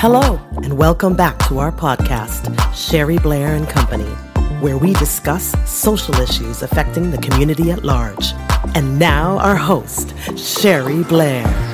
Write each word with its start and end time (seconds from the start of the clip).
Hello, 0.00 0.40
and 0.62 0.78
welcome 0.78 1.16
back 1.16 1.36
to 1.48 1.58
our 1.58 1.72
podcast, 1.72 2.54
Sherry 2.72 3.18
Blair 3.18 3.56
and 3.56 3.68
Company, 3.68 4.08
where 4.60 4.78
we 4.78 4.92
discuss 4.92 5.56
social 5.68 6.14
issues 6.20 6.62
affecting 6.62 7.10
the 7.10 7.18
community 7.18 7.72
at 7.72 7.82
large. 7.82 8.32
And 8.76 8.96
now, 9.00 9.38
our 9.38 9.56
host, 9.56 10.14
Sherry 10.38 11.02
Blair. 11.02 11.67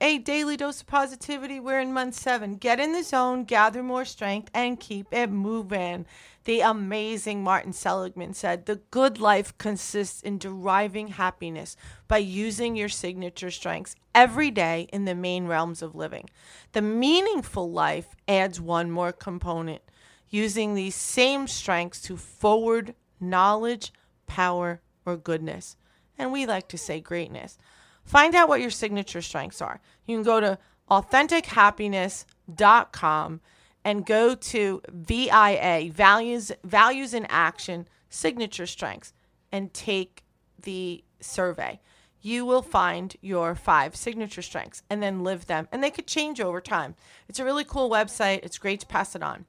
A 0.00 0.18
daily 0.18 0.56
dose 0.56 0.80
of 0.80 0.86
positivity. 0.86 1.60
We're 1.60 1.80
in 1.80 1.92
month 1.92 2.14
seven. 2.14 2.54
Get 2.54 2.80
in 2.80 2.92
the 2.92 3.02
zone, 3.02 3.44
gather 3.44 3.82
more 3.82 4.04
strength, 4.04 4.50
and 4.54 4.80
keep 4.80 5.06
it 5.12 5.30
moving. 5.30 6.06
The 6.44 6.60
amazing 6.60 7.42
Martin 7.42 7.72
Seligman 7.72 8.34
said 8.34 8.66
the 8.66 8.80
good 8.90 9.18
life 9.18 9.56
consists 9.58 10.22
in 10.22 10.38
deriving 10.38 11.08
happiness 11.08 11.76
by 12.06 12.18
using 12.18 12.76
your 12.76 12.88
signature 12.88 13.50
strengths 13.50 13.96
every 14.14 14.50
day 14.50 14.88
in 14.92 15.04
the 15.04 15.14
main 15.14 15.46
realms 15.46 15.82
of 15.82 15.94
living. 15.94 16.28
The 16.72 16.82
meaningful 16.82 17.70
life 17.70 18.14
adds 18.28 18.60
one 18.60 18.90
more 18.90 19.12
component 19.12 19.82
using 20.28 20.74
these 20.74 20.94
same 20.94 21.46
strengths 21.46 22.02
to 22.02 22.16
forward 22.16 22.94
knowledge, 23.20 23.92
power, 24.26 24.80
or 25.06 25.16
goodness. 25.16 25.76
And 26.18 26.32
we 26.32 26.46
like 26.46 26.68
to 26.68 26.78
say 26.78 27.00
greatness. 27.00 27.58
Find 28.04 28.34
out 28.34 28.48
what 28.48 28.60
your 28.60 28.70
signature 28.70 29.22
strengths 29.22 29.62
are. 29.62 29.80
You 30.06 30.16
can 30.16 30.24
go 30.24 30.40
to 30.40 30.58
authentichappiness.com 30.90 33.40
and 33.84 34.06
go 34.06 34.34
to 34.34 34.82
VIA, 34.90 35.90
values 35.92 36.50
values 36.62 37.14
in 37.14 37.26
action, 37.28 37.88
signature 38.08 38.66
strengths 38.66 39.12
and 39.52 39.74
take 39.74 40.24
the 40.62 41.04
survey. 41.20 41.80
You 42.20 42.46
will 42.46 42.62
find 42.62 43.14
your 43.20 43.54
five 43.54 43.94
signature 43.94 44.42
strengths 44.42 44.82
and 44.88 45.02
then 45.02 45.22
live 45.22 45.46
them 45.46 45.68
and 45.70 45.82
they 45.82 45.90
could 45.90 46.06
change 46.06 46.40
over 46.40 46.60
time. 46.60 46.94
It's 47.28 47.38
a 47.38 47.44
really 47.44 47.64
cool 47.64 47.90
website. 47.90 48.40
It's 48.42 48.58
great 48.58 48.80
to 48.80 48.86
pass 48.86 49.14
it 49.14 49.22
on. 49.22 49.44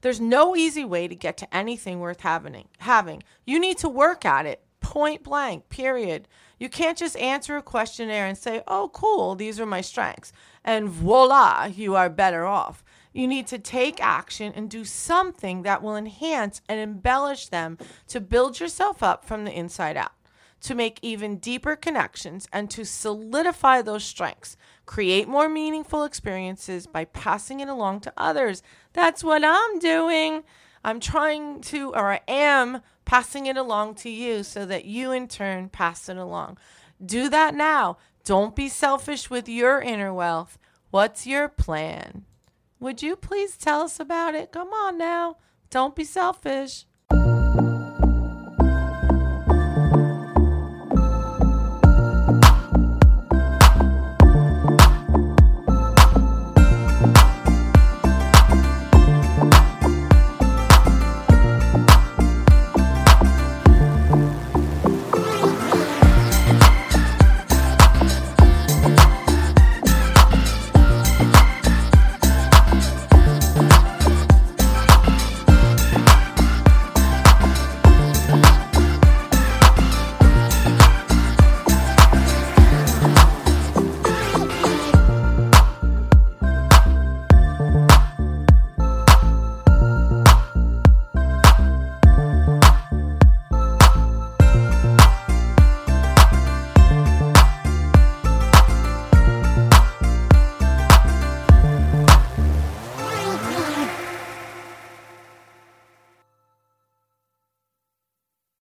There's 0.00 0.20
no 0.20 0.56
easy 0.56 0.84
way 0.84 1.08
to 1.08 1.14
get 1.14 1.36
to 1.38 1.54
anything 1.54 2.00
worth 2.00 2.20
having. 2.20 2.68
Having. 2.78 3.22
You 3.44 3.58
need 3.58 3.78
to 3.78 3.88
work 3.88 4.24
at 4.24 4.46
it. 4.46 4.62
Point 4.96 5.24
blank. 5.24 5.68
Period. 5.68 6.26
You 6.58 6.70
can't 6.70 6.96
just 6.96 7.18
answer 7.18 7.54
a 7.58 7.62
questionnaire 7.62 8.24
and 8.24 8.38
say, 8.38 8.62
"Oh, 8.66 8.88
cool, 8.94 9.34
these 9.34 9.60
are 9.60 9.66
my 9.66 9.82
strengths." 9.82 10.32
And 10.64 10.88
voila, 10.88 11.66
you 11.66 11.94
are 11.94 12.08
better 12.08 12.46
off. 12.46 12.82
You 13.12 13.28
need 13.28 13.46
to 13.48 13.58
take 13.58 14.02
action 14.02 14.54
and 14.56 14.70
do 14.70 14.86
something 14.86 15.64
that 15.64 15.82
will 15.82 15.96
enhance 15.96 16.62
and 16.66 16.80
embellish 16.80 17.48
them 17.48 17.76
to 18.08 18.22
build 18.22 18.58
yourself 18.58 19.02
up 19.02 19.26
from 19.26 19.44
the 19.44 19.52
inside 19.52 19.98
out, 19.98 20.12
to 20.62 20.74
make 20.74 20.98
even 21.02 21.36
deeper 21.36 21.76
connections 21.76 22.48
and 22.50 22.70
to 22.70 22.86
solidify 22.86 23.82
those 23.82 24.02
strengths. 24.02 24.56
Create 24.86 25.28
more 25.28 25.50
meaningful 25.50 26.04
experiences 26.04 26.86
by 26.86 27.04
passing 27.04 27.60
it 27.60 27.68
along 27.68 28.00
to 28.00 28.14
others. 28.16 28.62
That's 28.94 29.22
what 29.22 29.44
I'm 29.44 29.78
doing. 29.78 30.44
I'm 30.84 31.00
trying 31.00 31.60
to, 31.62 31.92
or 31.94 32.12
I 32.12 32.20
am 32.28 32.80
passing 33.04 33.46
it 33.46 33.56
along 33.56 33.94
to 33.96 34.10
you 34.10 34.42
so 34.42 34.66
that 34.66 34.84
you 34.84 35.12
in 35.12 35.28
turn 35.28 35.68
pass 35.68 36.08
it 36.08 36.16
along. 36.16 36.58
Do 37.04 37.28
that 37.28 37.54
now. 37.54 37.98
Don't 38.24 38.56
be 38.56 38.68
selfish 38.68 39.30
with 39.30 39.48
your 39.48 39.80
inner 39.80 40.12
wealth. 40.12 40.58
What's 40.90 41.26
your 41.26 41.48
plan? 41.48 42.24
Would 42.80 43.02
you 43.02 43.16
please 43.16 43.56
tell 43.56 43.82
us 43.82 44.00
about 44.00 44.34
it? 44.34 44.52
Come 44.52 44.68
on 44.68 44.98
now. 44.98 45.36
Don't 45.70 45.96
be 45.96 46.04
selfish. 46.04 46.84